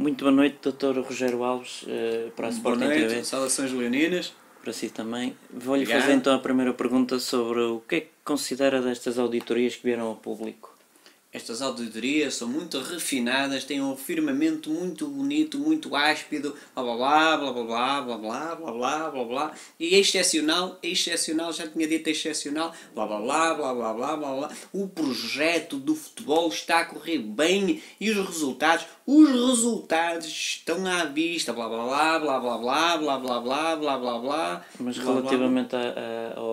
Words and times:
Muito 0.00 0.24
boa 0.24 0.34
noite, 0.34 0.56
Dr. 0.62 0.98
Rogério 1.00 1.44
Alves, 1.44 1.82
uh, 1.82 2.30
para 2.34 2.46
a 2.46 2.50
Sporting 2.50 2.78
Boa 2.78 2.88
noite, 2.88 3.06
TV. 3.06 3.22
saudações 3.22 3.70
leoninas. 3.70 4.32
Para 4.62 4.72
si 4.72 4.88
também. 4.88 5.36
Vou-lhe 5.52 5.84
fazer 5.84 6.14
então 6.14 6.34
a 6.34 6.38
primeira 6.38 6.72
pergunta 6.72 7.18
sobre 7.18 7.60
o 7.60 7.80
que 7.80 7.94
é 7.96 8.00
que 8.00 8.08
considera 8.24 8.80
destas 8.80 9.18
auditorias 9.18 9.76
que 9.76 9.82
vieram 9.82 10.06
ao 10.06 10.16
público. 10.16 10.74
Estas 11.32 11.62
auditorias 11.62 12.34
são 12.34 12.48
muito 12.48 12.80
refinadas, 12.80 13.62
têm 13.62 13.80
um 13.80 13.96
firmamento 13.96 14.68
muito 14.68 15.06
bonito, 15.06 15.58
muito 15.60 15.94
áspido, 15.94 16.56
blá 16.74 16.82
blá 16.82 17.36
blá 17.36 17.52
blá 17.52 17.52
blá 17.52 18.00
blá 18.02 18.18
blá 18.18 18.56
blá 18.56 18.72
blá 18.72 19.10
blá 19.10 19.24
blá 19.24 19.52
e 19.78 19.94
é 19.94 19.98
excepcional, 20.00 20.76
é 20.82 20.88
excepcional, 20.88 21.52
já 21.52 21.68
tinha 21.68 21.86
dito 21.86 22.10
excepcional, 22.10 22.74
blá 22.96 23.06
blá 23.06 23.20
blá 23.20 23.54
blá 23.54 23.74
blá 23.74 23.94
blá 23.94 24.16
blá 24.16 24.34
blá. 24.38 24.50
O 24.72 24.88
projeto 24.88 25.76
do 25.78 25.94
futebol 25.94 26.48
está 26.48 26.80
a 26.80 26.84
correr 26.86 27.18
bem 27.18 27.80
e 28.00 28.10
os 28.10 28.26
resultados, 28.26 28.86
os 29.06 29.28
resultados 29.30 30.26
estão 30.26 30.84
à 30.84 31.04
vista, 31.04 31.52
blá 31.52 31.68
blá 31.68 31.84
blá 32.18 32.18
blá 32.18 32.40
blá 32.40 32.98
blá 32.98 32.98
blá 32.98 33.18
blá 33.18 33.40
blá 33.40 33.76
blá 33.76 33.98
blá 33.98 34.18
blá. 34.18 34.64
Mas 34.80 34.98
blá, 34.98 35.04
blá, 35.04 35.20
blá. 35.22 35.30
relativamente 35.30 35.76
ao- 36.34 36.49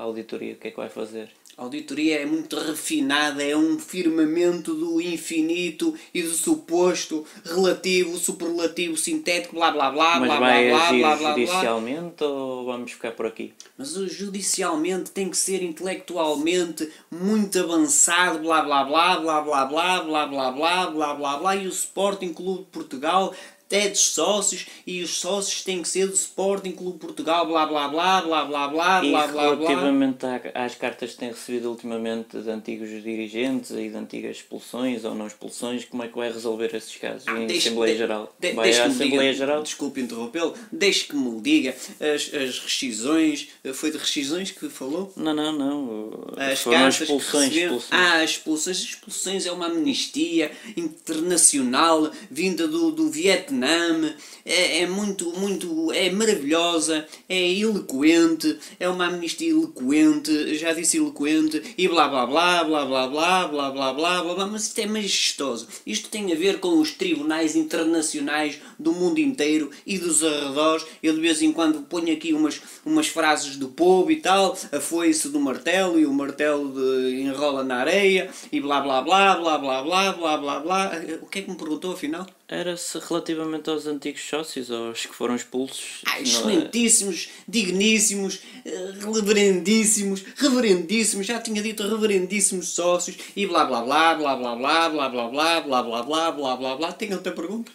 à 0.00 0.04
auditoria, 0.04 0.54
o 0.54 0.56
que 0.56 0.68
é 0.68 0.70
que 0.70 0.76
vai 0.78 0.88
fazer? 0.88 1.28
A 1.58 1.62
auditoria 1.62 2.20
é 2.20 2.24
muito 2.24 2.58
refinada, 2.58 3.42
é 3.42 3.54
um 3.54 3.78
firmamento 3.78 4.72
do 4.74 4.98
infinito 4.98 5.94
e 6.14 6.22
do 6.22 6.30
suposto, 6.30 7.26
relativo, 7.44 8.16
superlativo, 8.16 8.96
sintético, 8.96 9.56
blá 9.56 9.70
blá 9.70 9.90
blá, 9.90 10.20
Mas 10.20 10.28
blá 10.30 10.38
vai 10.38 10.68
blá 10.70 10.78
blá, 10.78 10.88
agir 10.88 10.98
blá 11.00 11.16
blá 11.16 11.18
blá. 11.18 11.34
judicialmente 11.34 12.24
ou 12.24 12.64
vamos 12.64 12.92
ficar 12.92 13.12
por 13.12 13.26
aqui? 13.26 13.52
Mas 13.76 13.94
o 13.94 14.08
judicialmente 14.08 15.10
tem 15.10 15.28
que 15.28 15.36
ser 15.36 15.62
intelectualmente 15.62 16.88
muito 17.10 17.58
avançado, 17.60 18.38
blá 18.38 18.62
blá 18.62 18.84
blá, 18.84 19.18
blá 19.20 19.42
blá 19.42 19.64
blá, 19.66 20.00
blá 20.02 20.26
blá 20.26 20.50
blá, 20.50 20.86
blá 20.86 21.14
blá 21.14 21.36
blá, 21.36 21.56
e 21.56 21.66
o 21.66 21.70
Sporting 21.70 22.32
Clube 22.32 22.60
de 22.60 22.70
Portugal 22.70 23.34
é 23.70 23.88
dos 23.88 24.00
sócios 24.00 24.66
e 24.86 25.02
os 25.02 25.18
sócios 25.18 25.62
têm 25.62 25.80
que 25.82 25.88
ser 25.88 26.06
do 26.06 26.14
Sporting 26.14 26.72
Clube 26.72 26.98
Portugal, 26.98 27.46
blá 27.46 27.66
blá 27.66 27.88
blá, 27.88 28.20
blá 28.22 28.44
blá 28.44 28.68
blá, 28.68 29.04
E 29.04 29.10
blá 29.10 29.26
blá 29.28 29.54
blá. 29.54 29.68
relativamente 29.68 30.26
à- 30.26 30.64
às 30.64 30.74
cartas 30.74 31.12
que 31.12 31.18
tem 31.18 31.28
recebido 31.30 31.70
ultimamente 31.70 32.38
de 32.38 32.50
antigos 32.50 32.88
dirigentes 33.02 33.70
e 33.70 33.88
de 33.88 33.96
antigas 33.96 34.36
expulsões 34.36 35.04
ou 35.04 35.14
não 35.14 35.26
expulsões, 35.26 35.84
como 35.84 36.02
é 36.02 36.08
que 36.08 36.16
vai 36.16 36.32
resolver 36.32 36.74
esses 36.74 36.94
casos 36.96 37.26
em 37.28 37.46
Deixe- 37.46 37.68
Assembleia 37.68 37.92
de- 37.92 37.98
Geral? 37.98 38.34
de- 38.38 38.52
vai 38.52 38.70
à 38.76 38.86
Assembleia 38.86 39.32
diga- 39.32 39.34
Geral? 39.34 39.62
Desculpe 39.62 40.00
interrompê-lo, 40.00 40.54
deixe 40.72 41.04
que 41.04 41.14
me 41.16 41.40
diga 41.40 41.70
as, 42.00 42.34
as 42.34 42.58
rescisões. 42.58 43.48
Foi 43.74 43.90
de 43.90 43.98
rescisões 43.98 44.50
que 44.50 44.68
falou? 44.68 45.12
Não, 45.16 45.32
não, 45.34 45.52
não. 45.52 46.10
As 46.36 46.60
Foram 46.60 46.78
cartas 46.78 47.00
expulsões, 47.02 47.44
receberam- 47.48 47.76
expulsões. 47.76 48.00
Ah, 48.02 48.22
as 48.22 48.30
expulsões. 48.30 48.76
As 48.76 48.82
expulsões 48.82 49.46
é 49.46 49.52
uma 49.52 49.66
amnistia 49.66 50.50
internacional 50.76 52.10
vinda 52.30 52.66
do, 52.68 52.90
do 52.90 53.10
Vietnã. 53.10 53.59
Vietnã, 53.60 54.14
é, 54.44 54.80
é, 54.80 54.86
muito, 54.86 55.30
muito, 55.38 55.92
é 55.92 56.10
maravilhosa, 56.10 57.06
é 57.28 57.52
eloquente, 57.52 58.58
é 58.78 58.88
uma 58.88 59.06
amnistia 59.06 59.50
eloquente, 59.50 60.54
já 60.54 60.72
disse 60.72 60.96
eloquente, 60.96 61.74
e 61.76 61.86
blá 61.86 62.08
blá 62.08 62.26
blá, 62.26 62.64
blá 62.64 62.86
blá 62.86 63.06
blá, 63.06 63.48
blá 63.48 63.70
blá 63.70 63.92
blá, 63.92 64.22
blá, 64.22 64.34
blá 64.34 64.46
mas 64.46 64.66
isto 64.66 64.78
é 64.78 64.86
majestoso. 64.86 65.68
Isto 65.86 66.08
tem 66.08 66.32
a 66.32 66.36
ver 66.36 66.58
com 66.58 66.80
os 66.80 66.92
tribunais 66.92 67.54
internacionais 67.54 68.58
do 68.78 68.92
mundo 68.92 69.18
inteiro 69.18 69.70
e 69.86 69.98
dos 69.98 70.24
arredores. 70.24 70.86
Eu 71.02 71.14
de 71.14 71.20
vez 71.20 71.42
em 71.42 71.52
quando 71.52 71.82
ponho 71.82 72.12
aqui 72.12 72.32
umas, 72.32 72.60
umas 72.84 73.08
frases 73.08 73.56
do 73.56 73.68
povo 73.68 74.10
e 74.10 74.16
tal, 74.16 74.56
a 74.72 74.80
foice 74.80 75.28
do 75.28 75.38
martelo 75.38 75.98
e 75.98 76.06
o 76.06 76.12
martelo 76.12 76.72
de, 76.72 77.20
enrola 77.20 77.62
na 77.62 77.76
areia, 77.76 78.30
e 78.50 78.60
blá 78.60 78.80
blá 78.80 79.02
blá, 79.02 79.36
blá 79.36 79.58
blá 79.58 79.82
blá, 79.82 80.12
blá 80.12 80.36
blá 80.38 80.60
blá. 80.60 80.92
O 81.20 81.26
que 81.26 81.40
é 81.40 81.42
que 81.42 81.50
me 81.50 81.56
perguntou 81.56 81.92
afinal? 81.92 82.26
Era 82.48 82.76
se 82.76 82.98
relativamente 82.98 83.49
aos 83.70 83.86
antigos 83.86 84.22
sócios, 84.22 84.70
aos 84.70 85.06
que 85.06 85.14
foram 85.14 85.34
expulsos. 85.34 86.02
Ah, 86.06 86.10
não 86.12 86.16
é? 86.18 86.22
excelentíssimos, 86.22 87.28
digníssimos, 87.48 88.40
eh, 88.64 88.92
reverendíssimos, 89.14 90.22
reverendíssimos, 90.36 91.26
já 91.26 91.40
tinha 91.40 91.62
dito 91.62 91.82
reverendíssimos 91.86 92.68
sócios 92.68 93.16
e 93.34 93.46
blá 93.46 93.64
blá 93.64 93.82
blá 93.82 94.14
blá 94.14 94.36
blá 94.36 94.54
blá 94.56 94.76
blá 94.78 95.08
blá 95.08 95.28
blá 95.28 95.62
blá 95.62 95.82
blá 95.82 96.02
blá 96.02 96.32
blá 96.32 96.56
blá 96.56 96.76
blá. 96.76 96.92
Tem 96.92 97.12
outra 97.12 97.32
pergunta? 97.32 97.72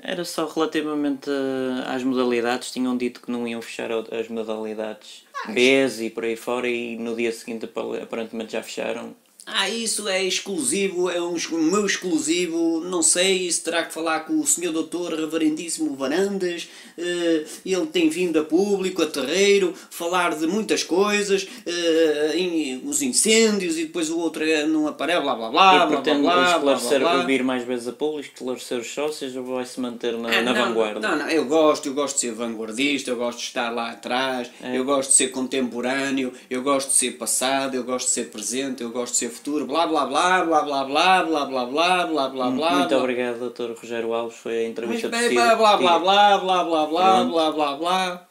Era 0.00 0.24
só 0.24 0.46
relativamente 0.46 1.28
eh, 1.28 1.84
às 1.86 2.02
modalidades, 2.04 2.70
tinham 2.70 2.96
dito 2.96 3.20
que 3.20 3.30
não 3.32 3.46
iam 3.48 3.60
fechar 3.60 3.90
as 3.92 4.28
modalidades 4.28 5.24
Ah, 5.44 5.50
Bs 5.52 6.00
e 6.00 6.10
por 6.10 6.24
aí 6.24 6.36
fora 6.36 6.68
e 6.68 6.96
no 6.96 7.16
dia 7.16 7.32
seguinte 7.32 7.64
apa- 7.64 7.98
aparentemente 8.02 8.52
já 8.52 8.62
fecharam. 8.62 9.14
Ah, 9.50 9.68
isso 9.70 10.06
é 10.08 10.22
exclusivo, 10.24 11.08
é 11.08 11.20
um 11.22 11.34
meu 11.62 11.86
exclusivo, 11.86 12.80
não 12.84 13.02
sei 13.02 13.50
se 13.50 13.62
terá 13.62 13.82
que 13.84 13.94
falar 13.94 14.20
com 14.20 14.38
o 14.38 14.46
senhor 14.46 14.72
doutor 14.72 15.14
reverendíssimo 15.14 15.96
Varandas, 15.96 16.68
eh, 16.98 17.44
ele 17.64 17.86
tem 17.86 18.10
vindo 18.10 18.38
a 18.38 18.44
público, 18.44 19.02
a 19.02 19.06
terreiro, 19.06 19.72
falar 19.90 20.36
de 20.36 20.46
muitas 20.46 20.82
coisas, 20.82 21.48
eh, 21.64 22.78
os 22.84 23.00
incêndios 23.02 23.78
e 23.78 23.84
depois 23.86 24.10
o 24.10 24.18
outro 24.18 24.44
é, 24.44 24.66
não 24.66 24.86
aparece, 24.86 25.20
blá 25.22 25.34
blá 25.34 25.50
blá, 25.50 25.74
e 25.74 25.88
blá 25.88 26.00
blá 26.00 26.14
blá, 26.14 26.52
esclarecer, 26.54 27.00
blá 27.00 27.14
blá. 27.14 27.24
vir 27.24 27.42
mais 27.42 27.64
vezes 27.64 27.88
a 27.88 27.92
público, 27.92 28.30
esclarecer 28.34 28.78
os 28.78 28.86
sócios 28.92 29.34
ou 29.34 29.44
vai 29.44 29.64
se 29.64 29.80
manter 29.80 30.16
na, 30.18 30.28
Ah, 30.28 30.42
na 30.42 30.52
não, 30.52 30.66
vanguarda? 30.68 31.00
Não, 31.08 31.16
não, 31.18 31.30
eu 31.30 31.46
gosto, 31.46 31.86
eu 31.88 31.94
gosto 31.94 32.14
de 32.16 32.20
ser 32.20 32.32
vanguardista, 32.32 33.10
eu 33.10 33.16
gosto 33.16 33.38
de 33.38 33.44
estar 33.44 33.70
lá 33.70 33.90
atrás, 33.92 34.50
É. 34.62 34.76
eu 34.76 34.84
gosto 34.84 35.10
de 35.10 35.16
ser 35.16 35.28
contemporâneo, 35.28 36.32
eu 36.50 36.62
gosto 36.62 36.88
de 36.90 36.94
ser 36.96 37.12
passado, 37.12 37.74
eu 37.74 37.84
gosto 37.84 38.06
de 38.08 38.12
ser 38.12 38.24
presente, 38.30 38.82
eu 38.82 38.90
gosto 38.90 39.12
de 39.12 39.18
ser 39.18 39.30
futuro, 39.38 39.66
blá 39.66 39.86
blá 39.86 40.06
blá, 40.06 40.44
blá 40.44 40.62
blá 40.62 40.84
blá, 40.84 41.22
blá 41.24 41.44
blá 41.46 41.66
blá, 41.66 42.06
blá 42.06 42.28
blá 42.28 42.50
blá. 42.50 42.70
Muito 42.72 42.96
obrigado, 42.96 43.50
Dr. 43.50 43.72
Rogério 43.80 44.12
Alves, 44.12 44.36
foi 44.36 44.58
a 44.58 44.68
entrevista 44.68 45.08
de 45.08 45.34
blá 45.34 45.56
blá 45.56 45.76
blá 45.76 45.98
blá 45.98 46.38
blá 46.38 46.64
blá 46.64 46.86
blá 46.86 47.24
blá 47.24 47.50
blá 47.52 47.76
blá. 47.76 48.28